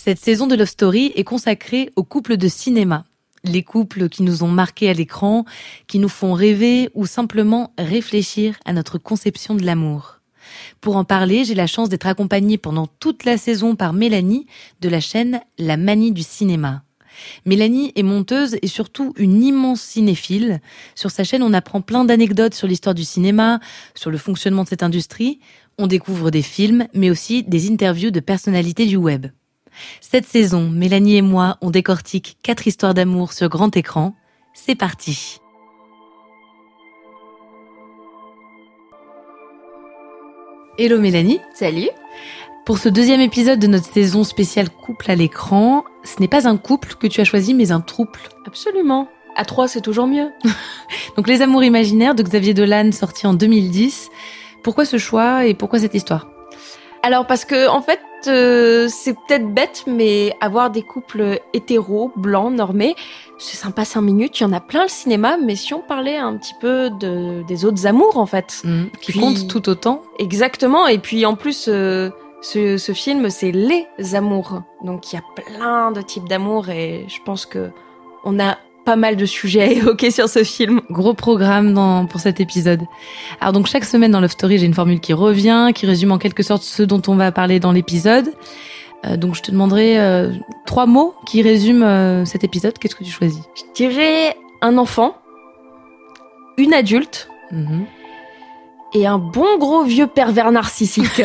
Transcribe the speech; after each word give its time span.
Cette 0.00 0.20
saison 0.20 0.46
de 0.46 0.54
Love 0.54 0.68
Story 0.68 1.12
est 1.16 1.24
consacrée 1.24 1.90
aux 1.96 2.04
couples 2.04 2.36
de 2.36 2.46
cinéma. 2.46 3.04
Les 3.42 3.64
couples 3.64 4.08
qui 4.08 4.22
nous 4.22 4.44
ont 4.44 4.48
marqués 4.48 4.88
à 4.88 4.92
l'écran, 4.92 5.44
qui 5.88 5.98
nous 5.98 6.08
font 6.08 6.34
rêver 6.34 6.88
ou 6.94 7.04
simplement 7.04 7.74
réfléchir 7.78 8.54
à 8.64 8.72
notre 8.72 8.98
conception 8.98 9.56
de 9.56 9.64
l'amour. 9.64 10.20
Pour 10.80 10.94
en 10.94 11.02
parler, 11.02 11.44
j'ai 11.44 11.56
la 11.56 11.66
chance 11.66 11.88
d'être 11.88 12.06
accompagnée 12.06 12.58
pendant 12.58 12.86
toute 12.86 13.24
la 13.24 13.36
saison 13.36 13.74
par 13.74 13.92
Mélanie 13.92 14.46
de 14.80 14.88
la 14.88 15.00
chaîne 15.00 15.40
La 15.58 15.76
Manie 15.76 16.12
du 16.12 16.22
cinéma. 16.22 16.84
Mélanie 17.44 17.90
est 17.96 18.04
monteuse 18.04 18.56
et 18.62 18.68
surtout 18.68 19.14
une 19.16 19.42
immense 19.42 19.80
cinéphile. 19.80 20.60
Sur 20.94 21.10
sa 21.10 21.24
chaîne, 21.24 21.42
on 21.42 21.52
apprend 21.52 21.80
plein 21.80 22.04
d'anecdotes 22.04 22.54
sur 22.54 22.68
l'histoire 22.68 22.94
du 22.94 23.04
cinéma, 23.04 23.58
sur 23.96 24.12
le 24.12 24.18
fonctionnement 24.18 24.62
de 24.62 24.68
cette 24.68 24.84
industrie. 24.84 25.40
On 25.76 25.88
découvre 25.88 26.30
des 26.30 26.42
films, 26.42 26.86
mais 26.94 27.10
aussi 27.10 27.42
des 27.42 27.68
interviews 27.68 28.12
de 28.12 28.20
personnalités 28.20 28.86
du 28.86 28.94
web. 28.94 29.26
Cette 30.00 30.26
saison, 30.26 30.68
Mélanie 30.68 31.16
et 31.16 31.22
moi, 31.22 31.56
on 31.60 31.70
décortique 31.70 32.38
quatre 32.42 32.66
histoires 32.66 32.94
d'amour 32.94 33.32
sur 33.32 33.48
grand 33.48 33.76
écran. 33.76 34.14
C'est 34.54 34.74
parti. 34.74 35.40
Hello 40.78 41.00
Mélanie. 41.00 41.40
Salut. 41.54 41.88
Pour 42.64 42.78
ce 42.78 42.88
deuxième 42.88 43.20
épisode 43.20 43.58
de 43.58 43.66
notre 43.66 43.86
saison 43.86 44.24
spéciale 44.24 44.68
couple 44.70 45.10
à 45.10 45.14
l'écran, 45.14 45.84
ce 46.04 46.20
n'est 46.20 46.28
pas 46.28 46.46
un 46.46 46.56
couple 46.56 46.94
que 46.94 47.06
tu 47.06 47.20
as 47.20 47.24
choisi, 47.24 47.54
mais 47.54 47.72
un 47.72 47.80
trouble. 47.80 48.20
Absolument. 48.46 49.08
À 49.36 49.44
trois, 49.44 49.68
c'est 49.68 49.80
toujours 49.80 50.06
mieux. 50.06 50.30
Donc 51.16 51.28
Les 51.28 51.42
Amours 51.42 51.64
imaginaires 51.64 52.14
de 52.14 52.22
Xavier 52.22 52.54
Dolan, 52.54 52.92
sorti 52.92 53.26
en 53.26 53.34
2010. 53.34 54.10
Pourquoi 54.62 54.84
ce 54.84 54.98
choix 54.98 55.46
et 55.46 55.54
pourquoi 55.54 55.78
cette 55.78 55.94
histoire? 55.94 56.28
Alors 57.02 57.26
parce 57.26 57.44
que 57.44 57.68
en 57.68 57.80
fait, 57.80 58.00
euh, 58.26 58.88
c'est 58.88 59.14
peut-être 59.14 59.48
bête, 59.48 59.84
mais 59.86 60.34
avoir 60.40 60.70
des 60.70 60.82
couples 60.82 61.40
hétéros, 61.52 62.12
blancs, 62.16 62.52
normés, 62.52 62.96
c'est 63.38 63.56
sympa 63.56 63.84
cinq 63.84 64.02
minutes. 64.02 64.40
Il 64.40 64.42
y 64.42 64.46
en 64.46 64.52
a 64.52 64.60
plein 64.60 64.82
le 64.82 64.88
cinéma, 64.88 65.36
mais 65.36 65.56
si 65.56 65.74
on 65.74 65.80
parlait 65.80 66.16
un 66.16 66.36
petit 66.36 66.54
peu 66.60 66.90
de, 66.90 67.42
des 67.46 67.64
autres 67.64 67.86
amours, 67.86 68.18
en 68.18 68.26
fait. 68.26 68.62
Mmh. 68.64 68.84
Qui 69.00 69.12
comptent 69.12 69.48
tout 69.48 69.68
autant 69.68 70.02
Exactement. 70.18 70.86
Et 70.86 70.98
puis 70.98 71.24
en 71.24 71.36
plus, 71.36 71.68
euh, 71.68 72.10
ce, 72.40 72.76
ce 72.76 72.92
film, 72.92 73.30
c'est 73.30 73.52
les 73.52 73.86
amours. 74.14 74.62
Donc 74.82 75.12
il 75.12 75.16
y 75.16 75.18
a 75.18 75.22
plein 75.34 75.92
de 75.92 76.00
types 76.02 76.28
d'amour 76.28 76.68
et 76.68 77.06
je 77.08 77.18
pense 77.24 77.46
que 77.46 77.70
on 78.24 78.40
a 78.40 78.58
pas 78.88 78.96
mal 78.96 79.16
de 79.16 79.26
sujets 79.26 79.60
à 79.60 79.66
évoquer 79.66 80.10
sur 80.10 80.30
ce 80.30 80.44
film. 80.44 80.80
Gros 80.88 81.12
programme 81.12 81.74
dans, 81.74 82.06
pour 82.06 82.20
cet 82.20 82.40
épisode. 82.40 82.80
Alors 83.38 83.52
donc 83.52 83.66
chaque 83.66 83.84
semaine 83.84 84.12
dans 84.12 84.20
Love 84.22 84.30
Story, 84.30 84.56
j'ai 84.56 84.64
une 84.64 84.72
formule 84.72 84.98
qui 84.98 85.12
revient, 85.12 85.72
qui 85.74 85.84
résume 85.84 86.10
en 86.10 86.16
quelque 86.16 86.42
sorte 86.42 86.62
ce 86.62 86.82
dont 86.82 87.02
on 87.06 87.14
va 87.14 87.30
parler 87.30 87.60
dans 87.60 87.72
l'épisode. 87.72 88.32
Euh, 89.04 89.18
donc 89.18 89.34
je 89.34 89.42
te 89.42 89.50
demanderai 89.50 90.00
euh, 90.00 90.32
trois 90.64 90.86
mots 90.86 91.14
qui 91.26 91.42
résument 91.42 91.84
euh, 91.84 92.24
cet 92.24 92.44
épisode. 92.44 92.78
Qu'est-ce 92.78 92.94
que 92.94 93.04
tu 93.04 93.10
choisis? 93.10 93.42
Je 93.56 93.62
dirais 93.74 94.34
un 94.62 94.78
enfant, 94.78 95.14
une 96.56 96.72
adulte 96.72 97.28
Mhm. 97.52 97.84
et 98.94 99.06
un 99.06 99.18
bon 99.18 99.58
gros 99.58 99.82
vieux 99.82 100.06
pervers 100.06 100.50
narcissique. 100.50 101.20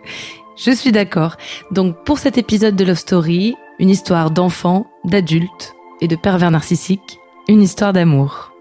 Je 0.56 0.70
suis 0.70 0.92
d'accord. 0.92 1.36
Donc 1.72 2.04
pour 2.04 2.18
cet 2.18 2.38
épisode 2.38 2.74
de 2.74 2.86
Love 2.86 2.96
Story, 2.96 3.54
une 3.78 3.90
histoire 3.90 4.30
d'enfant, 4.30 4.86
d'adulte 5.04 5.74
et 6.02 6.08
de 6.08 6.16
pervers 6.16 6.50
narcissique, 6.50 7.20
une 7.48 7.62
histoire 7.62 7.94
d'amour. 7.94 8.51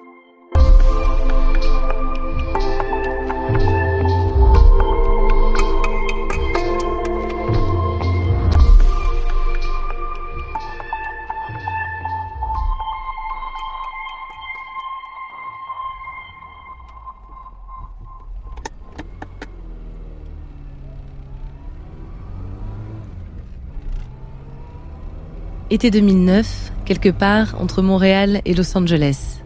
Été 25.84 26.00
2009, 26.00 26.74
quelque 26.86 27.10
part 27.10 27.56
entre 27.60 27.82
Montréal 27.82 28.42
et 28.46 28.54
Los 28.54 28.78
Angeles. 28.78 29.40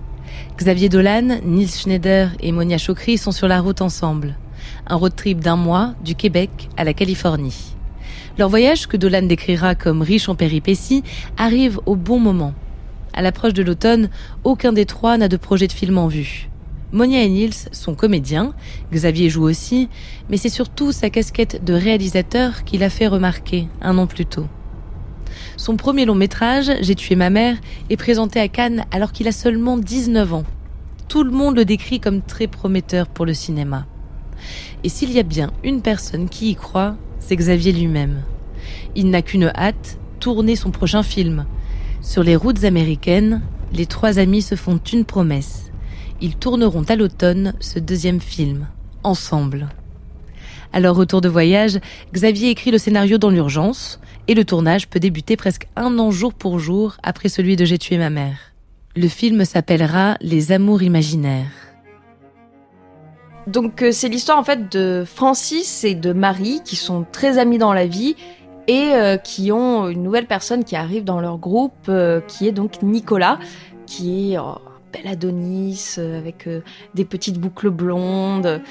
Xavier 0.58 0.90
Dolan, 0.90 1.40
Nils 1.46 1.72
Schneider 1.72 2.32
et 2.42 2.52
Monia 2.52 2.78
Chokri 2.78 3.18
sont 3.18 3.32
sur 3.32 3.48
la 3.48 3.62
route 3.62 3.80
ensemble. 3.80 4.36
Un 4.86 4.98
road 4.98 5.16
trip 5.16 5.40
d'un 5.40 5.56
mois 5.56 5.94
du 6.04 6.14
Québec 6.14 6.50
à 6.76 6.84
la 6.84 6.94
Californie. 6.94 7.78
Leur 8.38 8.50
voyage, 8.50 8.88
que 8.88 8.98
Dolan 8.98 9.22
décrira 9.22 9.76
comme 9.76 10.02
riche 10.02 10.28
en 10.28 10.36
péripéties, 10.36 11.04
arrive 11.38 11.80
au 11.86 11.96
bon 11.96 12.20
moment. 12.20 12.54
À 13.14 13.22
l'approche 13.22 13.54
de 13.54 13.64
l'automne, 13.64 14.10
aucun 14.44 14.74
des 14.74 14.86
trois 14.86 15.18
n'a 15.18 15.30
de 15.30 15.38
projet 15.38 15.68
de 15.68 15.72
film 15.72 15.98
en 15.98 16.10
vue. 16.10 16.50
Monia 16.92 17.24
et 17.24 17.30
Nils 17.30 17.70
sont 17.72 17.96
comédiens, 17.96 18.54
Xavier 18.92 19.30
joue 19.30 19.44
aussi, 19.44 19.88
mais 20.30 20.36
c'est 20.36 20.50
surtout 20.50 20.92
sa 20.92 21.10
casquette 21.10 21.64
de 21.64 21.74
réalisateur 21.74 22.66
qui 22.66 22.78
l'a 22.78 22.90
fait 22.90 23.08
remarquer 23.08 23.70
un 23.82 23.98
an 23.98 24.06
plus 24.06 24.26
tôt. 24.26 24.48
Son 25.58 25.78
premier 25.78 26.06
long 26.06 26.16
métrage, 26.16 26.72
J'ai 26.82 26.96
tué 26.96 27.16
ma 27.16 27.30
mère, 27.30 27.58
est 27.90 27.98
présenté 27.98 28.40
à 28.40 28.48
Cannes 28.48 28.86
alors 28.92 29.12
qu'il 29.12 29.28
a 29.28 29.32
seulement 29.32 29.78
19 29.78 30.34
ans. 30.34 30.44
Tout 31.08 31.24
le 31.24 31.32
monde 31.32 31.56
le 31.56 31.66
décrit 31.66 32.00
comme 32.00 32.22
très 32.22 32.48
prometteur 32.48 33.08
pour 33.08 33.26
le 33.26 33.34
cinéma. 33.34 33.86
Et 34.84 34.90
s'il 34.90 35.12
y 35.12 35.20
a 35.20 35.24
bien 35.24 35.52
une 35.64 35.82
personne 35.82 36.28
qui 36.28 36.52
y 36.52 36.56
croit, 36.56 36.98
c'est 37.20 37.38
Xavier 37.38 37.72
lui-même. 37.72 38.24
Il 38.96 39.10
n'a 39.10 39.22
qu'une 39.22 39.52
hâte, 39.56 39.98
tourner 40.20 40.56
son 40.56 40.72
prochain 40.72 41.04
film. 41.04 41.46
Sur 42.02 42.24
les 42.24 42.36
routes 42.36 42.66
américaines, 42.66 43.42
les 43.74 43.86
trois 43.86 44.20
amis 44.20 44.42
se 44.42 44.56
font 44.56 44.80
une 44.92 45.06
promesse. 45.06 45.72
Ils 46.22 46.36
tourneront 46.36 46.84
à 46.84 46.96
l'automne 46.96 47.54
ce 47.60 47.80
deuxième 47.80 48.20
film, 48.20 48.68
ensemble. 49.04 49.70
À 50.76 50.82
leur 50.82 50.98
retour 50.98 51.22
de 51.22 51.30
voyage, 51.30 51.80
Xavier 52.12 52.50
écrit 52.50 52.70
le 52.70 52.78
scénario 52.78 53.18
dans 53.18 53.30
l'urgence, 53.30 54.02
et 54.28 54.34
le 54.34 54.44
tournage 54.44 54.90
peut 54.90 55.00
débuter 55.00 55.38
presque 55.38 55.70
un 55.78 55.98
an 56.00 56.12
jour 56.12 56.34
pour 56.34 56.60
jour 56.60 56.98
après 57.02 57.30
celui 57.30 57.56
de 57.56 57.64
J'ai 57.64 57.78
tué 57.78 57.98
ma 57.98 58.10
mère. 58.10 58.52
Le 58.94 59.08
film 59.08 59.46
s'appellera 59.46 60.18
Les 60.20 60.52
Amours 60.52 60.84
imaginaires. 60.84 61.48
Donc 63.48 63.84
euh, 63.84 63.94
c'est 63.94 64.10
l'histoire 64.10 64.38
en 64.38 64.44
fait 64.44 64.70
de 64.70 65.06
Francis 65.06 65.86
et 65.86 65.96
de 65.96 66.12
Marie 66.12 66.60
qui 66.66 66.76
sont 66.76 67.06
très 67.10 67.38
amis 67.38 67.58
dans 67.58 67.72
la 67.72 67.86
vie 67.86 68.18
et 68.68 68.96
euh, 68.96 69.16
qui 69.16 69.54
ont 69.54 69.88
une 69.88 70.04
nouvelle 70.04 70.28
personne 70.28 70.66
qui 70.66 70.76
arrive 70.76 71.06
dans 71.06 71.22
leur 71.22 71.38
groupe 71.38 71.88
euh, 71.88 72.20
qui 72.20 72.50
est 72.50 72.52
donc 72.52 72.82
Nicolas 72.82 73.40
qui 73.86 74.34
est 74.34 74.38
bel 74.96 75.12
Adonis 75.12 75.96
euh, 75.98 76.18
avec 76.18 76.48
euh, 76.48 76.62
des 76.94 77.06
petites 77.06 77.40
boucles 77.40 77.70
blondes. 77.70 78.62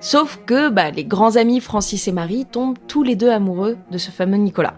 Sauf 0.00 0.40
que 0.46 0.68
bah, 0.68 0.90
les 0.90 1.04
grands 1.04 1.36
amis 1.36 1.60
Francis 1.60 2.08
et 2.08 2.12
Marie 2.12 2.46
tombent 2.46 2.78
tous 2.88 3.02
les 3.02 3.16
deux 3.16 3.30
amoureux 3.30 3.76
de 3.90 3.98
ce 3.98 4.10
fameux 4.10 4.36
Nicolas. 4.36 4.74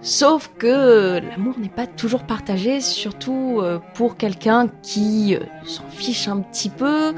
Sauf 0.00 0.52
que 0.58 0.66
euh, 0.66 1.20
l'amour 1.20 1.58
n'est 1.58 1.68
pas 1.68 1.86
toujours 1.86 2.24
partagé, 2.24 2.80
surtout 2.80 3.60
pour 3.94 4.16
quelqu'un 4.16 4.68
qui 4.82 5.36
s'en 5.64 5.86
fiche 5.88 6.28
un 6.28 6.40
petit 6.40 6.70
peu, 6.70 7.14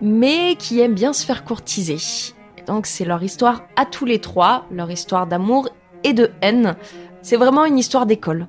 mais 0.00 0.54
qui 0.58 0.80
aiment 0.80 0.94
bien 0.94 1.12
se 1.12 1.26
faire 1.26 1.44
courtiser. 1.44 1.98
donc 2.66 2.86
c'est 2.86 3.04
leur 3.04 3.22
histoire 3.22 3.64
à 3.76 3.84
tous 3.84 4.06
les 4.06 4.20
trois, 4.20 4.66
leur 4.70 4.90
histoire 4.90 5.26
d'amour 5.26 5.68
et 6.04 6.12
de 6.12 6.30
haine. 6.40 6.76
C'est 7.20 7.36
vraiment 7.36 7.66
une 7.66 7.78
histoire 7.78 8.06
d'école. 8.06 8.46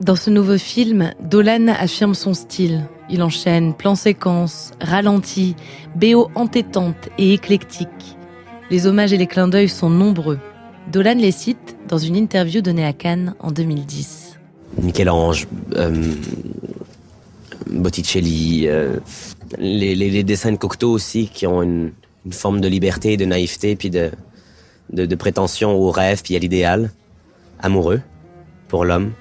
Dans 0.00 0.16
ce 0.16 0.28
nouveau 0.28 0.58
film, 0.58 1.12
Dolan 1.22 1.68
affirme 1.68 2.14
son 2.14 2.34
style. 2.34 2.84
Il 3.08 3.22
enchaîne 3.22 3.72
plan 3.72 3.94
séquence, 3.94 4.72
ralenti, 4.78 5.56
BO 5.94 6.30
entêtante 6.34 7.08
et 7.16 7.32
éclectique. 7.32 7.88
Les 8.70 8.86
hommages 8.86 9.14
et 9.14 9.16
les 9.16 9.26
clins 9.26 9.48
d'œil 9.48 9.70
sont 9.70 9.88
nombreux. 9.88 10.38
Dolan 10.92 11.14
les 11.14 11.30
cite 11.30 11.76
dans 11.88 11.96
une 11.96 12.14
interview 12.14 12.60
donnée 12.60 12.84
à 12.84 12.92
Cannes 12.92 13.34
en 13.40 13.50
2010. 13.50 14.38
Michel-Ange, 14.82 15.48
euh, 15.76 16.12
Botticelli, 17.70 18.68
euh, 18.68 18.98
les, 19.58 20.22
dessins 20.24 20.52
de 20.52 20.56
Cocteau 20.56 20.90
aussi 20.90 21.28
qui 21.28 21.46
ont 21.46 21.62
une, 21.62 21.92
forme 22.32 22.60
de 22.60 22.68
liberté, 22.68 23.16
de 23.16 23.24
naïveté, 23.24 23.76
puis 23.76 23.88
de, 23.88 24.10
de, 24.92 25.06
de 25.06 25.14
prétention 25.14 25.74
au 25.74 25.90
rêve, 25.90 26.20
puis 26.22 26.36
à 26.36 26.38
l'idéal, 26.38 26.90
amoureux 27.60 28.02
pour 28.68 28.84
l'homme. 28.84 29.12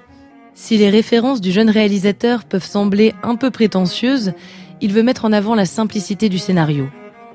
Si 0.57 0.77
les 0.77 0.89
références 0.89 1.41
du 1.41 1.51
jeune 1.51 1.69
réalisateur 1.69 2.45
peuvent 2.45 2.65
sembler 2.65 3.13
un 3.23 3.35
peu 3.35 3.51
prétentieuses, 3.51 4.31
il 4.79 4.93
veut 4.93 5.03
mettre 5.03 5.25
en 5.25 5.33
avant 5.33 5.53
la 5.53 5.65
simplicité 5.65 6.29
du 6.29 6.37
scénario. 6.37 6.87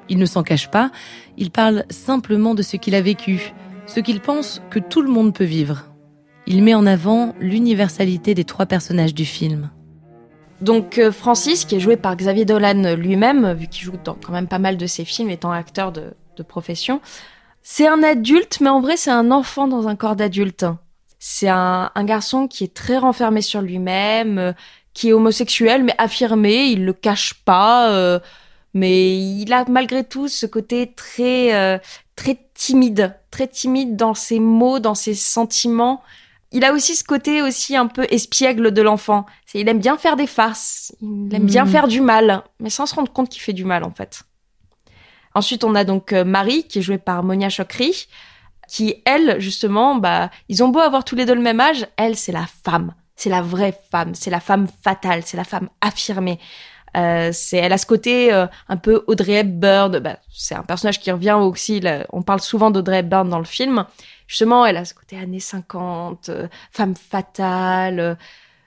Il 0.09 0.17
ne 0.17 0.25
s'en 0.25 0.43
cache 0.43 0.71
pas, 0.71 0.91
il 1.37 1.51
parle 1.51 1.85
simplement 1.91 2.55
de 2.55 2.63
ce 2.63 2.79
qu'il 2.79 2.95
a 2.95 3.03
vécu, 3.03 3.53
ce 3.85 4.01
qu'il 4.01 4.21
pense 4.21 4.63
que 4.71 4.79
tout 4.79 5.03
le 5.03 5.11
monde 5.11 5.35
peut 5.35 5.45
vivre. 5.45 5.85
Il 6.47 6.63
met 6.63 6.73
en 6.73 6.87
avant 6.87 7.35
l'universalité 7.41 8.35
des 8.35 8.45
trois 8.45 8.65
personnages 8.65 9.15
du 9.15 9.27
film. 9.27 9.69
Donc 10.63 10.97
euh, 10.97 11.13
Francis, 11.13 11.67
qui 11.67 11.77
est 11.77 11.81
joué 11.81 11.99
par 11.99 12.17
Xavier 12.17 12.47
Dolan 12.47 12.95
lui-même, 12.97 13.53
vu 13.53 13.67
qu'il 13.67 13.85
joue 13.85 13.99
dans 14.03 14.15
quand 14.15 14.33
même 14.33 14.49
pas 14.49 14.59
mal 14.59 14.79
de 14.79 14.87
ses 14.87 15.05
films 15.05 15.29
étant 15.29 15.53
acteur 15.53 15.93
de, 15.93 16.15
de 16.39 16.43
profession, 16.43 17.03
c'est 17.63 17.87
un 17.87 18.03
adulte, 18.03 18.61
mais 18.63 18.71
en 18.71 18.81
vrai 18.81 18.97
c'est 18.97 19.11
un 19.11 19.31
enfant 19.31 19.69
dans 19.69 19.89
un 19.89 19.95
corps 19.95 20.17
d'adulte. 20.17 20.65
C'est 21.23 21.49
un, 21.49 21.93
garçon 21.99 22.49
qui 22.49 22.65
est 22.65 22.73
très 22.73 22.97
renfermé 22.97 23.43
sur 23.43 23.61
lui-même, 23.61 24.39
euh, 24.39 24.53
qui 24.95 25.11
est 25.11 25.13
homosexuel 25.13 25.85
mais 25.85 25.95
affirmé, 25.99 26.65
il 26.69 26.87
le 26.87 26.95
cache 26.95 27.35
pas, 27.45 27.93
euh, 27.93 28.19
mais 28.73 29.19
il 29.19 29.53
a 29.53 29.67
malgré 29.69 30.03
tout 30.03 30.29
ce 30.29 30.47
côté 30.47 30.95
très 30.97 31.55
euh, 31.55 31.79
très 32.17 32.39
timide, 32.55 33.15
très 33.31 33.47
timide 33.47 33.97
dans 33.97 34.15
ses 34.15 34.41
mots, 34.41 34.79
dans 34.79 34.95
ses 34.95 35.15
sentiments. 35.15 36.03
Il 36.53 36.65
a 36.65 36.73
aussi 36.73 36.97
ce 36.97 37.05
côté 37.05 37.43
aussi 37.43 37.77
un 37.77 37.87
peu 37.87 38.07
espiègle 38.09 38.71
de 38.71 38.81
l'enfant. 38.81 39.27
Il 39.53 39.69
aime 39.69 39.79
bien 39.79 39.99
faire 39.99 40.17
des 40.17 40.27
farces, 40.27 40.97
il 41.03 41.35
aime 41.35 41.45
bien 41.45 41.67
hmm. 41.67 41.71
faire 41.71 41.87
du 41.87 42.01
mal, 42.01 42.45
mais 42.61 42.71
sans 42.71 42.87
se 42.87 42.95
rendre 42.95 43.13
compte 43.13 43.29
qu'il 43.29 43.43
fait 43.43 43.53
du 43.53 43.67
mal 43.67 43.85
en 43.85 43.93
fait. 43.93 44.23
Ensuite, 45.35 45.65
on 45.65 45.75
a 45.75 45.85
donc 45.85 46.13
Marie, 46.13 46.65
qui 46.65 46.79
est 46.79 46.83
jouée 46.83 46.99
par 46.99 47.23
Monia 47.23 47.51
Chokri, 47.51 48.09
qui, 48.71 49.03
elle, 49.05 49.41
justement, 49.41 49.97
bah, 49.97 50.31
ils 50.49 50.63
ont 50.63 50.69
beau 50.69 50.79
avoir 50.79 51.05
tous 51.05 51.17
les 51.17 51.27
deux 51.27 51.35
le 51.35 51.41
même 51.41 51.59
âge, 51.61 51.89
elle, 51.97 52.17
c'est 52.17 52.31
la 52.31 52.47
femme. 52.47 52.95
C'est 53.17 53.29
la 53.29 53.43
vraie 53.43 53.77
femme. 53.91 54.15
C'est 54.15 54.31
la 54.31 54.39
femme 54.39 54.69
fatale. 54.83 55.23
C'est 55.25 55.37
la 55.37 55.45
femme 55.45 55.69
affirmée. 55.81 56.39
Euh, 56.97 57.31
c'est, 57.33 57.57
elle 57.57 57.73
a 57.73 57.79
ce 57.79 57.87
côté 57.87 58.33
euh, 58.33 58.47
un 58.69 58.77
peu 58.77 59.03
Audrey 59.09 59.33
Hepburn. 59.33 59.99
Bah, 59.99 60.19
c'est 60.33 60.55
un 60.55 60.63
personnage 60.63 61.01
qui 61.01 61.11
revient 61.11 61.37
aussi. 61.41 61.83
on 62.13 62.23
parle 62.23 62.41
souvent 62.41 62.71
d'Audrey 62.71 63.01
Hepburn 63.01 63.29
dans 63.29 63.41
le 63.41 63.45
film. 63.45 63.87
Justement, 64.29 64.65
elle 64.65 64.77
a 64.77 64.85
ce 64.85 64.95
côté 64.95 65.19
années 65.19 65.41
50, 65.41 66.29
euh, 66.29 66.47
femme 66.71 66.95
fatale. 66.95 68.17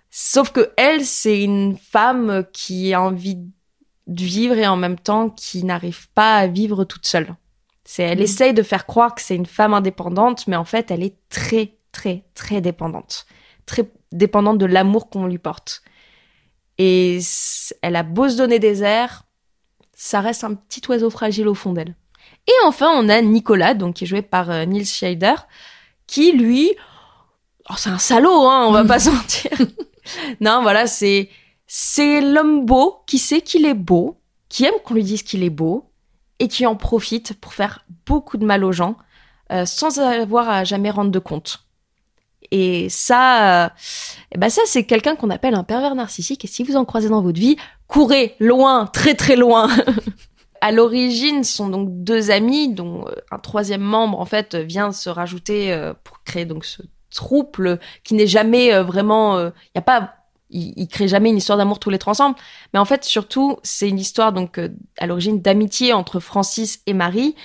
sauf 0.09 0.51
que 0.51 0.73
elle, 0.75 1.05
c'est 1.05 1.41
une 1.41 1.77
femme 1.77 2.43
qui 2.51 2.93
a 2.93 3.01
envie 3.01 3.35
de 3.35 4.23
vivre 4.23 4.57
et 4.57 4.67
en 4.67 4.75
même 4.75 4.99
temps 4.99 5.29
qui 5.29 5.63
n'arrive 5.63 6.09
pas 6.09 6.35
à 6.35 6.47
vivre 6.47 6.83
toute 6.83 7.07
seule. 7.07 7.33
C'est, 7.85 8.03
elle 8.03 8.19
mm. 8.19 8.23
essaye 8.23 8.53
de 8.53 8.63
faire 8.63 8.85
croire 8.85 9.15
que 9.15 9.21
c'est 9.21 9.35
une 9.35 9.45
femme 9.45 9.73
indépendante, 9.73 10.47
mais 10.47 10.55
en 10.55 10.65
fait, 10.65 10.91
elle 10.91 11.03
est 11.03 11.17
très, 11.29 11.77
très, 11.91 12.23
très 12.33 12.61
dépendante. 12.61 13.25
Très 13.65 13.91
dépendante 14.11 14.57
de 14.57 14.65
l'amour 14.65 15.09
qu'on 15.09 15.25
lui 15.25 15.37
porte. 15.37 15.81
Et 16.77 17.19
elle 17.81 17.95
a 17.95 18.03
beau 18.03 18.29
se 18.29 18.37
donner 18.37 18.59
des 18.59 18.83
airs, 18.83 19.23
ça 19.93 20.21
reste 20.21 20.43
un 20.43 20.55
petit 20.55 20.81
oiseau 20.89 21.09
fragile 21.09 21.47
au 21.47 21.53
fond 21.53 21.73
d'elle. 21.73 21.95
Et 22.47 22.65
enfin, 22.65 22.91
on 22.95 23.09
a 23.09 23.21
Nicolas, 23.21 23.73
donc 23.73 23.95
qui 23.95 24.03
est 24.03 24.07
joué 24.07 24.21
par 24.21 24.49
euh, 24.49 24.65
Scheider, 24.83 25.35
qui 26.07 26.33
lui, 26.33 26.71
oh, 27.69 27.75
c'est 27.77 27.89
un 27.89 27.99
salaud, 27.99 28.47
hein, 28.47 28.65
on 28.67 28.71
va 28.71 28.83
pas 28.83 28.97
mentir. 29.09 29.51
non, 30.41 30.61
voilà, 30.61 30.87
c'est 30.87 31.29
c'est 31.67 32.21
l'homme 32.21 32.65
beau 32.65 33.03
qui 33.07 33.17
sait 33.17 33.41
qu'il 33.41 33.65
est 33.65 33.73
beau, 33.73 34.19
qui 34.49 34.65
aime 34.65 34.73
qu'on 34.83 34.93
lui 34.93 35.03
dise 35.03 35.23
qu'il 35.23 35.43
est 35.43 35.49
beau, 35.49 35.89
et 36.43 36.49
qui 36.49 36.65
en 36.65 36.75
profite 36.75 37.39
pour 37.39 37.53
faire 37.53 37.85
beaucoup 38.05 38.35
de 38.35 38.45
mal 38.45 38.65
aux 38.65 38.73
gens 38.73 38.97
euh, 39.53 39.65
sans 39.65 39.97
avoir 39.97 40.49
à 40.49 40.65
jamais 40.65 40.89
rendre 40.89 41.09
de 41.09 41.19
compte. 41.19 41.65
Et 42.51 42.89
ça, 42.89 43.65
euh, 43.65 43.69
eh 44.33 44.37
ben 44.37 44.49
ça 44.49 44.61
c'est 44.65 44.83
quelqu'un 44.83 45.15
qu'on 45.15 45.29
appelle 45.29 45.55
un 45.55 45.63
pervers 45.63 45.95
narcissique. 45.95 46.43
Et 46.43 46.49
si 46.49 46.63
vous 46.63 46.75
en 46.75 46.83
croisez 46.83 47.07
dans 47.07 47.21
votre 47.21 47.39
vie, 47.39 47.55
courez 47.87 48.35
loin, 48.41 48.87
très 48.87 49.13
très 49.13 49.37
loin. 49.37 49.69
à 50.61 50.73
l'origine, 50.73 51.45
sont 51.45 51.69
donc 51.69 51.87
deux 52.03 52.29
amis, 52.29 52.73
dont 52.73 53.07
euh, 53.07 53.15
un 53.31 53.39
troisième 53.39 53.81
membre 53.81 54.19
en 54.19 54.25
fait 54.25 54.55
vient 54.55 54.91
se 54.91 55.09
rajouter 55.09 55.73
pour 56.03 56.23
créer 56.25 56.43
donc 56.43 56.65
ce 56.65 56.81
trouble 57.09 57.79
qui 58.03 58.15
n'est 58.15 58.27
jamais 58.27 58.77
vraiment. 58.81 59.39
Il 59.39 59.75
n'y 59.75 59.79
a 59.79 59.81
pas 59.81 60.15
ils, 60.53 60.73
ils, 60.77 60.87
créent 60.87 61.07
jamais 61.07 61.29
une 61.29 61.37
histoire 61.37 61.57
d'amour 61.57 61.79
tous 61.79 61.89
les 61.89 61.99
trois 61.99 62.11
ensemble. 62.11 62.35
Mais 62.73 62.79
en 62.79 62.85
fait, 62.85 63.03
surtout, 63.03 63.57
c'est 63.63 63.89
une 63.89 63.99
histoire 63.99 64.31
donc 64.31 64.57
euh, 64.57 64.69
à 64.97 65.07
l'origine 65.07 65.41
d'amitié 65.41 65.93
entre 65.93 66.19
Francis 66.19 66.81
et 66.85 66.93
Marie, 66.93 67.35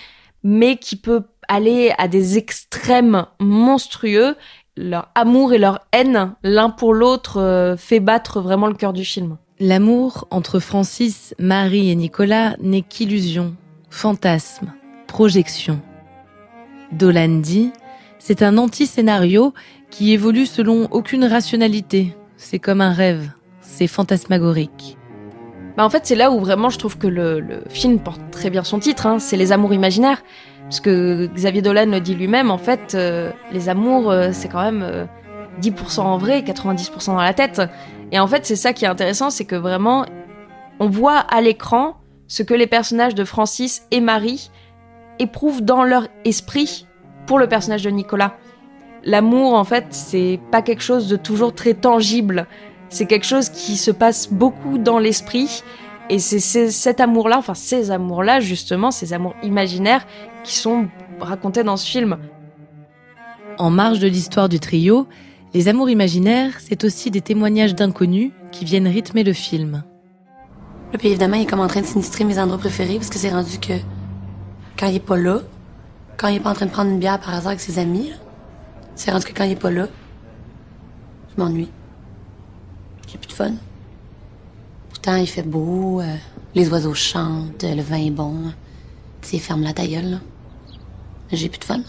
mais 0.44 0.76
qui 0.76 0.96
peut 0.96 1.22
aller 1.48 1.92
à 1.98 2.06
des 2.06 2.38
extrêmes 2.38 3.26
monstrueux. 3.40 4.36
Leur 4.76 5.08
amour 5.16 5.52
et 5.52 5.58
leur 5.58 5.80
haine 5.92 6.34
l'un 6.44 6.70
pour 6.70 6.94
l'autre 6.94 7.40
euh, 7.40 7.76
fait 7.76 8.00
battre 8.00 8.40
vraiment 8.40 8.68
le 8.68 8.74
cœur 8.74 8.92
du 8.92 9.04
film. 9.04 9.36
L'amour 9.58 10.28
entre 10.30 10.60
Francis, 10.60 11.34
Marie 11.40 11.90
et 11.90 11.96
Nicolas 11.96 12.54
n'est 12.60 12.82
qu'illusion, 12.82 13.56
fantasme, 13.90 14.72
projection. 15.08 15.80
Dolan 16.92 17.40
dit, 17.40 17.72
c'est 18.20 18.42
un 18.42 18.56
anti-scénario 18.56 19.52
qui 19.90 20.12
évolue 20.12 20.46
selon 20.46 20.86
aucune 20.92 21.24
rationalité, 21.24 22.14
c'est 22.38 22.58
comme 22.58 22.80
un 22.80 22.92
rêve, 22.92 23.30
c'est 23.60 23.88
fantasmagorique. 23.88 24.96
Bah 25.76 25.84
en 25.84 25.90
fait, 25.90 26.06
c'est 26.06 26.14
là 26.14 26.30
où 26.30 26.40
vraiment 26.40 26.70
je 26.70 26.78
trouve 26.78 26.96
que 26.96 27.06
le, 27.06 27.62
film 27.68 27.98
porte 27.98 28.20
très 28.30 28.48
bien 28.48 28.64
son 28.64 28.78
titre, 28.78 29.06
hein, 29.06 29.18
c'est 29.18 29.36
les 29.36 29.52
amours 29.52 29.74
imaginaires. 29.74 30.22
Parce 30.62 30.80
que 30.80 31.26
Xavier 31.34 31.62
Dolan 31.62 31.86
le 31.86 32.00
dit 32.00 32.14
lui-même, 32.14 32.50
en 32.50 32.58
fait, 32.58 32.94
euh, 32.94 33.30
les 33.52 33.68
amours, 33.68 34.10
euh, 34.10 34.30
c'est 34.32 34.48
quand 34.48 34.62
même 34.62 35.08
10% 35.60 36.00
euh, 36.00 36.02
en 36.02 36.18
vrai, 36.18 36.40
90% 36.42 37.06
dans 37.06 37.16
la 37.16 37.34
tête. 37.34 37.62
Et 38.12 38.18
en 38.18 38.26
fait, 38.26 38.44
c'est 38.46 38.56
ça 38.56 38.72
qui 38.72 38.84
est 38.84 38.88
intéressant, 38.88 39.30
c'est 39.30 39.44
que 39.44 39.56
vraiment, 39.56 40.04
on 40.78 40.88
voit 40.88 41.18
à 41.18 41.40
l'écran 41.40 41.96
ce 42.26 42.42
que 42.42 42.54
les 42.54 42.66
personnages 42.66 43.14
de 43.14 43.24
Francis 43.24 43.82
et 43.90 44.00
Marie 44.00 44.50
éprouvent 45.18 45.62
dans 45.62 45.84
leur 45.84 46.06
esprit 46.24 46.86
pour 47.26 47.38
le 47.38 47.48
personnage 47.48 47.82
de 47.82 47.90
Nicolas 47.90 48.34
l'amour, 49.08 49.54
en 49.54 49.64
fait, 49.64 49.86
c'est 49.90 50.38
pas 50.52 50.62
quelque 50.62 50.82
chose 50.82 51.08
de 51.08 51.16
toujours 51.16 51.54
très 51.54 51.74
tangible. 51.74 52.46
C'est 52.90 53.06
quelque 53.06 53.26
chose 53.26 53.48
qui 53.48 53.76
se 53.76 53.90
passe 53.90 54.28
beaucoup 54.30 54.78
dans 54.78 54.98
l'esprit. 54.98 55.62
Et 56.10 56.18
c'est 56.18 56.70
cet 56.70 57.00
amour-là, 57.00 57.36
enfin 57.38 57.54
ces 57.54 57.90
amours-là, 57.90 58.40
justement, 58.40 58.90
ces 58.90 59.12
amours 59.12 59.34
imaginaires 59.42 60.06
qui 60.42 60.54
sont 60.54 60.88
racontés 61.20 61.64
dans 61.64 61.76
ce 61.76 61.86
film. 61.86 62.16
En 63.58 63.70
marge 63.70 63.98
de 63.98 64.06
l'histoire 64.06 64.48
du 64.48 64.60
trio, 64.60 65.06
les 65.52 65.68
amours 65.68 65.90
imaginaires, 65.90 66.52
c'est 66.60 66.84
aussi 66.84 67.10
des 67.10 67.20
témoignages 67.20 67.74
d'inconnus 67.74 68.30
qui 68.52 68.64
viennent 68.64 68.88
rythmer 68.88 69.22
le 69.22 69.34
film. 69.34 69.82
Et 70.94 70.98
puis 70.98 71.08
évidemment, 71.08 71.36
il 71.36 71.42
est 71.42 71.46
comme 71.46 71.60
en 71.60 71.66
train 71.66 71.82
de 71.82 71.86
sinistrer 71.86 72.24
mes 72.24 72.38
endroits 72.38 72.58
préférés 72.58 72.96
parce 72.96 73.10
que 73.10 73.18
c'est 73.18 73.30
rendu 73.30 73.58
que 73.58 73.74
quand 74.78 74.86
il 74.86 74.96
est 74.96 75.00
pas 75.00 75.18
là, 75.18 75.40
quand 76.16 76.28
il 76.28 76.36
est 76.36 76.40
pas 76.40 76.50
en 76.50 76.54
train 76.54 76.66
de 76.66 76.70
prendre 76.70 76.90
une 76.90 76.98
bière 76.98 77.20
par 77.20 77.34
hasard 77.34 77.48
avec 77.48 77.60
ses 77.60 77.78
amis, 77.78 78.12
c'est 78.98 79.12
rendu 79.12 79.26
que 79.26 79.32
quand 79.32 79.44
il 79.44 79.52
est 79.52 79.56
pas 79.56 79.70
là, 79.70 79.86
je 81.30 81.40
m'ennuie. 81.40 81.68
J'ai 83.06 83.16
plus 83.16 83.28
de 83.28 83.32
fun. 83.32 83.52
Pourtant, 84.88 85.14
il 85.14 85.28
fait 85.28 85.44
beau, 85.44 86.00
euh, 86.00 86.16
les 86.56 86.68
oiseaux 86.68 86.94
chantent, 86.94 87.62
le 87.62 87.80
vin 87.80 88.04
est 88.04 88.10
bon. 88.10 88.52
Tu 89.22 89.38
ferme 89.38 89.62
la 89.62 89.72
ta 89.72 89.84
J'ai 91.32 91.48
plus 91.48 91.58
de 91.60 91.64
fun. 91.64 91.80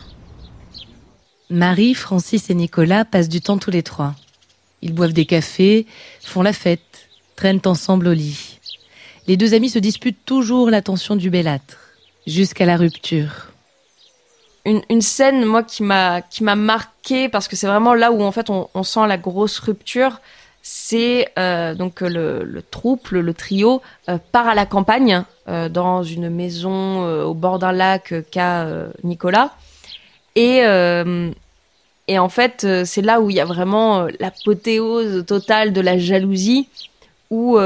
Marie, 1.50 1.96
Francis 1.96 2.52
et 2.52 2.54
Nicolas 2.54 3.06
passent 3.06 3.30
du 3.30 3.42
temps 3.42 3.58
tous 3.58 3.72
les 3.72 3.84
trois. 3.84 4.14
Ils 4.84 4.94
boivent 4.94 5.14
des 5.14 5.26
cafés, 5.26 5.88
font 6.22 6.44
la 6.44 6.54
fête, 6.54 7.10
traînent 7.36 7.62
ensemble 7.66 8.08
au 8.08 8.14
lit. 8.14 8.60
Les 9.26 9.36
deux 9.36 9.56
amis 9.56 9.70
se 9.70 9.80
disputent 9.80 10.26
toujours 10.26 10.70
l'attention 10.70 11.16
du 11.16 11.32
bellâtre, 11.32 11.80
jusqu'à 12.28 12.66
la 12.66 12.78
rupture 12.78 13.49
une, 14.90 15.02
scène 15.02 15.46
moi 15.46 15.64
qui 15.64 15.84
m'a 15.84 16.22
qui 16.22 16.44
m'a 16.44 16.56
parce 17.32 17.48
que 17.48 17.56
c'est 17.56 17.68
vraiment 17.68 17.94
là 17.94 18.12
où 18.12 18.22
en 18.22 18.32
fait 18.32 18.50
on, 18.50 18.84
sent 18.84 19.08
la 19.08 19.18
grosse 19.18 19.60
rupture. 19.60 20.22
C'est 20.62 21.30
euh, 21.40 21.74
donc 21.74 22.02
le, 22.02 22.44
le 22.44 22.62
le 23.22 23.34
trio 23.34 23.82
euh, 24.10 24.18
part 24.32 24.48
à 24.48 24.56
la 24.56 24.66
campagne 24.66 25.24
euh, 25.48 25.70
dans 25.70 26.04
une 26.04 26.30
maison 26.30 27.04
au 27.24 27.34
bord 27.34 27.58
d'un 27.60 27.72
lac 27.72 28.14
qu'a 28.32 28.68
Nicolas. 29.04 29.52
Et 30.36 30.60
et 32.08 32.20
en 32.20 32.30
fait 32.30 32.68
c'est 32.86 33.02
là 33.02 33.22
où 33.22 33.30
il 33.30 33.36
y 33.36 33.40
a 33.40 33.46
vraiment 33.46 34.08
l'apothéose 34.20 35.26
totale 35.26 35.74
de 35.74 35.82
la 35.82 35.98
jalousie 35.98 36.68
où 37.32 37.60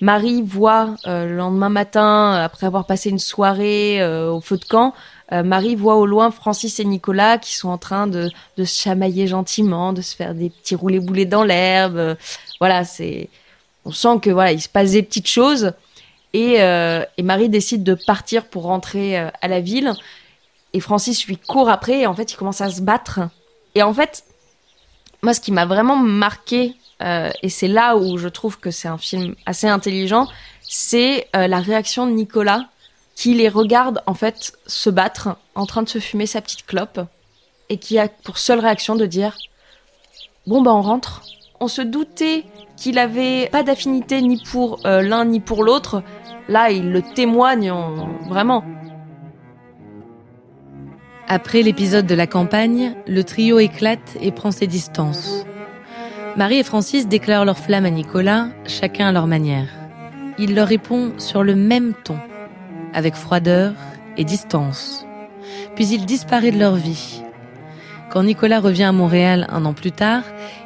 Marie 0.00 0.42
voit 0.42 0.94
le 1.04 1.36
lendemain 1.36 1.68
matin 1.68 2.32
après 2.32 2.66
avoir 2.66 2.86
passé 2.86 3.10
une 3.10 3.18
soirée 3.18 4.04
au 4.28 4.40
feu 4.40 4.56
de 4.56 4.64
camp 4.64 4.94
euh, 5.32 5.42
Marie 5.42 5.74
voit 5.74 5.96
au 5.96 6.06
loin 6.06 6.30
Francis 6.30 6.80
et 6.80 6.84
Nicolas 6.84 7.38
qui 7.38 7.54
sont 7.54 7.68
en 7.68 7.78
train 7.78 8.06
de, 8.06 8.30
se 8.56 8.64
chamailler 8.64 9.26
gentiment, 9.26 9.92
de 9.92 10.00
se 10.00 10.16
faire 10.16 10.34
des 10.34 10.50
petits 10.50 10.74
roulés 10.74 11.00
boulés 11.00 11.26
dans 11.26 11.44
l'herbe. 11.44 12.16
Voilà, 12.60 12.84
c'est, 12.84 13.28
on 13.84 13.92
sent 13.92 14.20
que 14.22 14.30
voilà, 14.30 14.52
il 14.52 14.60
se 14.60 14.68
passe 14.68 14.92
des 14.92 15.02
petites 15.02 15.28
choses. 15.28 15.72
Et, 16.32 16.60
euh, 16.62 17.04
et 17.16 17.22
Marie 17.22 17.48
décide 17.48 17.84
de 17.84 17.94
partir 17.94 18.46
pour 18.46 18.64
rentrer 18.64 19.18
euh, 19.18 19.28
à 19.42 19.48
la 19.48 19.60
ville. 19.60 19.92
Et 20.72 20.80
Francis 20.80 21.26
lui 21.26 21.36
court 21.36 21.68
après. 21.68 22.00
Et 22.00 22.06
en 22.06 22.14
fait, 22.14 22.32
il 22.32 22.36
commence 22.36 22.60
à 22.60 22.70
se 22.70 22.80
battre. 22.80 23.20
Et 23.74 23.82
en 23.82 23.92
fait, 23.92 24.24
moi, 25.22 25.34
ce 25.34 25.40
qui 25.40 25.52
m'a 25.52 25.66
vraiment 25.66 25.96
marqué, 25.96 26.74
et 27.00 27.48
c'est 27.48 27.68
là 27.68 27.96
où 27.96 28.18
je 28.18 28.26
trouve 28.26 28.58
que 28.58 28.72
c'est 28.72 28.88
un 28.88 28.98
film 28.98 29.36
assez 29.46 29.68
intelligent, 29.68 30.26
c'est 30.62 31.28
la 31.32 31.60
réaction 31.60 32.06
de 32.06 32.12
Nicolas 32.12 32.68
qui 33.18 33.34
les 33.34 33.48
regarde 33.48 34.00
en 34.06 34.14
fait 34.14 34.52
se 34.68 34.90
battre 34.90 35.36
en 35.56 35.66
train 35.66 35.82
de 35.82 35.88
se 35.88 35.98
fumer 35.98 36.26
sa 36.26 36.40
petite 36.40 36.64
clope 36.64 37.00
et 37.68 37.76
qui 37.76 37.98
a 37.98 38.06
pour 38.08 38.38
seule 38.38 38.60
réaction 38.60 38.94
de 38.94 39.06
dire 39.06 39.36
bon 40.46 40.62
bah 40.62 40.72
on 40.72 40.82
rentre. 40.82 41.22
On 41.58 41.66
se 41.66 41.82
doutait 41.82 42.44
qu'il 42.76 42.96
avait 42.96 43.48
pas 43.50 43.64
d'affinité 43.64 44.22
ni 44.22 44.40
pour 44.40 44.78
euh, 44.86 45.02
l'un 45.02 45.24
ni 45.24 45.40
pour 45.40 45.64
l'autre. 45.64 46.04
Là, 46.48 46.70
il 46.70 46.92
le 46.92 47.02
témoigne 47.02 47.72
en- 47.72 48.06
vraiment. 48.28 48.62
Après 51.26 51.62
l'épisode 51.62 52.06
de 52.06 52.14
la 52.14 52.28
campagne, 52.28 52.94
le 53.08 53.24
trio 53.24 53.58
éclate 53.58 54.16
et 54.20 54.30
prend 54.30 54.52
ses 54.52 54.68
distances. 54.68 55.44
Marie 56.36 56.58
et 56.60 56.62
Francis 56.62 57.08
déclarent 57.08 57.44
leur 57.44 57.58
flamme 57.58 57.84
à 57.84 57.90
Nicolas, 57.90 58.46
chacun 58.64 59.08
à 59.08 59.12
leur 59.12 59.26
manière. 59.26 59.66
Il 60.38 60.54
leur 60.54 60.68
répond 60.68 61.12
sur 61.18 61.42
le 61.42 61.56
même 61.56 61.94
ton, 62.04 62.16
avec 62.94 63.14
froideur 63.14 63.72
et 64.16 64.24
distance. 64.24 65.06
Puis 65.74 65.88
il 65.88 66.06
disparaît 66.06 66.50
de 66.50 66.58
leur 66.58 66.74
vie. 66.74 67.22
Quand 68.10 68.22
Nicolas 68.22 68.60
revient 68.60 68.84
à 68.84 68.92
Montréal 68.92 69.46
un 69.50 69.64
an 69.64 69.74
plus 69.74 69.92
tard, 69.92 70.22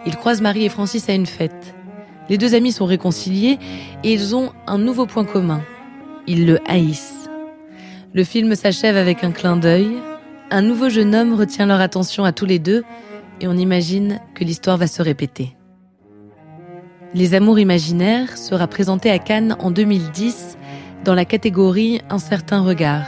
il 0.06 0.16
croise 0.16 0.40
Marie 0.40 0.64
et 0.64 0.68
Francis 0.68 1.08
à 1.08 1.14
une 1.14 1.26
fête. 1.26 1.74
Les 2.28 2.38
deux 2.38 2.54
amis 2.54 2.72
sont 2.72 2.86
réconciliés 2.86 3.58
et 4.04 4.12
ils 4.12 4.36
ont 4.36 4.52
un 4.66 4.78
nouveau 4.78 5.06
point 5.06 5.24
commun. 5.24 5.62
Ils 6.26 6.46
le 6.46 6.60
haïssent. 6.68 7.28
Le 8.14 8.24
film 8.24 8.54
s'achève 8.54 8.96
avec 8.96 9.24
un 9.24 9.32
clin 9.32 9.56
d'œil, 9.56 9.88
un 10.50 10.62
nouveau 10.62 10.88
jeune 10.88 11.14
homme 11.14 11.34
retient 11.34 11.66
leur 11.66 11.80
attention 11.80 12.24
à 12.24 12.32
tous 12.32 12.46
les 12.46 12.58
deux 12.58 12.84
et 13.40 13.48
on 13.48 13.56
imagine 13.56 14.20
que 14.34 14.44
l'histoire 14.44 14.76
va 14.76 14.86
se 14.86 15.02
répéter. 15.02 15.56
Les 17.14 17.34
Amours 17.34 17.58
imaginaires 17.58 18.38
sera 18.38 18.66
présenté 18.66 19.10
à 19.10 19.18
Cannes 19.18 19.56
en 19.58 19.70
2010 19.70 20.56
dans 21.04 21.14
la 21.14 21.24
catégorie 21.24 22.00
Un 22.10 22.18
certain 22.18 22.60
regard. 22.62 23.04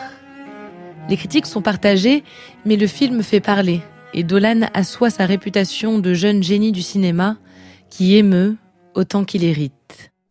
Les 1.09 1.17
critiques 1.17 1.47
sont 1.47 1.63
partagées, 1.63 2.25
mais 2.65 2.77
le 2.77 2.87
film 2.87 3.23
fait 3.23 3.41
parler 3.41 3.83
et 4.15 4.23
Dolan 4.23 4.69
assoit 4.75 5.11
sa 5.11 5.27
réputation 5.27 5.99
de 5.99 6.15
jeune 6.15 6.43
génie 6.43 6.71
du 6.73 6.83
cinéma 6.83 7.37
qui 7.91 8.17
émeut 8.17 8.57
autant 8.95 9.25
qu'il 9.25 9.43
hérite. 9.45 9.73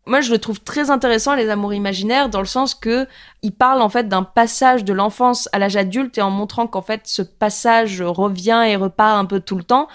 Moi, 0.05 0.21
je 0.21 0.31
le 0.31 0.37
trouve 0.37 0.61
très 0.61 0.89
intéressant, 0.89 1.35
les 1.35 1.49
amours 1.49 1.73
imaginaires, 1.73 2.29
dans 2.29 2.39
le 2.39 2.45
sens 2.45 2.75
que 2.75 3.07
il 3.41 3.51
parle 3.53 3.81
en 3.81 3.89
fait 3.89 4.07
d'un 4.07 4.23
passage 4.23 4.83
de 4.85 4.93
l'enfance 4.93 5.47
à 5.53 5.59
l'âge 5.59 5.75
adulte 5.77 6.17
et 6.17 6.21
en 6.21 6.29
montrant 6.29 6.65
qu'en 6.67 6.81
fait 6.81 7.01
ce 7.05 7.21
passage 7.21 8.01
revient 8.01 8.63
et 8.67 8.75
repart 8.77 9.17
un 9.17 9.25
peu 9.25 9.39
tout 9.41 9.55
le 9.57 9.63
temps. 9.63 9.87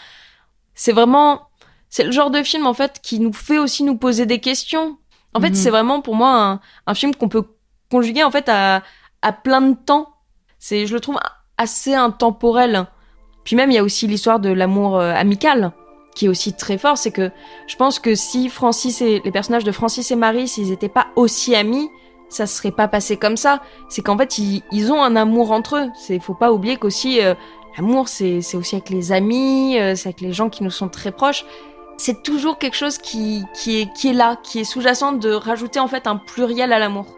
C'est 0.74 0.92
vraiment, 0.92 1.48
c'est 1.90 2.04
le 2.04 2.12
genre 2.12 2.30
de 2.30 2.42
film 2.42 2.66
en 2.66 2.74
fait 2.74 3.00
qui 3.02 3.20
nous 3.20 3.32
fait 3.32 3.58
aussi 3.58 3.82
nous 3.84 3.96
poser 3.96 4.24
des 4.26 4.38
questions. 4.38 4.96
En 5.34 5.40
fait, 5.40 5.50
Mhm. 5.50 5.54
c'est 5.54 5.70
vraiment 5.70 6.00
pour 6.00 6.14
moi 6.14 6.34
un, 6.42 6.60
un 6.86 6.94
film 6.94 7.14
qu'on 7.14 7.28
peut 7.28 7.44
conjuguer 7.90 8.24
en 8.24 8.30
fait 8.30 8.48
à, 8.48 8.82
à 9.22 9.32
plein 9.32 9.60
de 9.60 9.76
temps. 9.76 10.08
C'est, 10.58 10.86
je 10.86 10.94
le 10.94 11.00
trouve 11.00 11.18
assez 11.56 11.94
intemporel. 11.94 12.86
Puis 13.44 13.56
même, 13.56 13.70
il 13.70 13.74
y 13.74 13.78
a 13.78 13.84
aussi 13.84 14.06
l'histoire 14.06 14.40
de 14.40 14.50
l'amour 14.50 14.98
euh, 14.98 15.12
amical 15.14 15.72
qui 16.14 16.26
est 16.26 16.28
aussi 16.28 16.52
très 16.52 16.78
fort, 16.78 16.98
c'est 16.98 17.12
que 17.12 17.30
je 17.68 17.76
pense 17.76 18.00
que 18.00 18.16
si 18.16 18.48
Francis 18.48 19.00
et 19.00 19.22
les 19.24 19.30
personnages 19.30 19.62
de 19.62 19.70
Francis 19.70 20.10
et 20.10 20.16
Marie, 20.16 20.48
s'ils 20.48 20.72
étaient 20.72 20.88
pas 20.88 21.06
aussi 21.14 21.54
amis, 21.54 21.88
ça 22.28 22.46
serait 22.46 22.72
pas 22.72 22.88
passé 22.88 23.16
comme 23.16 23.36
ça. 23.36 23.62
C'est 23.88 24.02
qu'en 24.02 24.18
fait, 24.18 24.38
ils, 24.38 24.92
ont 24.92 25.00
un 25.00 25.14
amour 25.14 25.52
entre 25.52 25.76
eux. 25.76 25.86
C'est, 25.94 26.18
faut 26.18 26.34
pas 26.34 26.52
oublier 26.52 26.76
qu'aussi 26.76 27.20
euh, 27.20 27.34
l'amour, 27.76 28.08
c'est, 28.08 28.40
c'est 28.40 28.56
aussi 28.56 28.74
avec 28.74 28.90
les 28.90 29.12
amis, 29.12 29.78
euh, 29.78 29.94
c'est 29.94 30.08
avec 30.08 30.20
les 30.20 30.32
gens 30.32 30.50
qui 30.50 30.64
nous 30.64 30.70
sont 30.70 30.88
très 30.88 31.12
proches. 31.12 31.44
C'est 31.96 32.22
toujours 32.22 32.58
quelque 32.58 32.76
chose 32.76 32.98
qui, 32.98 33.44
qui 33.54 33.80
est, 33.80 33.92
qui 33.92 34.08
est 34.08 34.12
là, 34.12 34.36
qui 34.42 34.58
est 34.58 34.64
sous-jacent 34.64 35.12
de 35.12 35.30
rajouter 35.30 35.78
en 35.78 35.88
fait 35.88 36.06
un 36.08 36.16
pluriel 36.16 36.72
à 36.72 36.80
l'amour. 36.80 37.17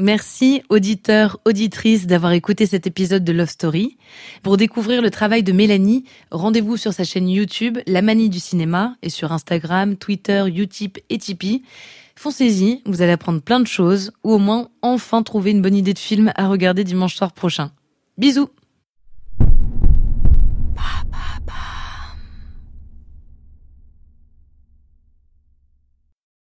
Merci 0.00 0.62
auditeurs, 0.70 1.38
auditrices 1.44 2.06
d'avoir 2.06 2.32
écouté 2.32 2.64
cet 2.64 2.86
épisode 2.86 3.22
de 3.22 3.32
Love 3.32 3.50
Story. 3.50 3.98
Pour 4.42 4.56
découvrir 4.56 5.02
le 5.02 5.10
travail 5.10 5.42
de 5.42 5.52
Mélanie, 5.52 6.04
rendez-vous 6.30 6.78
sur 6.78 6.94
sa 6.94 7.04
chaîne 7.04 7.28
YouTube 7.28 7.78
La 7.86 8.00
Manie 8.00 8.30
du 8.30 8.40
cinéma 8.40 8.96
et 9.02 9.10
sur 9.10 9.30
Instagram, 9.30 9.96
Twitter, 9.96 10.44
Utip 10.56 10.98
et 11.10 11.18
Tipeee. 11.18 11.62
Foncez-y, 12.16 12.80
vous 12.86 13.02
allez 13.02 13.12
apprendre 13.12 13.42
plein 13.42 13.60
de 13.60 13.66
choses 13.66 14.12
ou 14.24 14.32
au 14.32 14.38
moins 14.38 14.70
enfin 14.80 15.22
trouver 15.22 15.50
une 15.50 15.60
bonne 15.60 15.76
idée 15.76 15.92
de 15.92 15.98
film 15.98 16.32
à 16.34 16.48
regarder 16.48 16.82
dimanche 16.82 17.14
soir 17.14 17.32
prochain. 17.32 17.70
Bisous 18.16 18.48